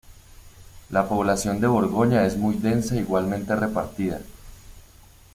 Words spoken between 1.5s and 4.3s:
de Borgoña es muy densa igualmente repartida.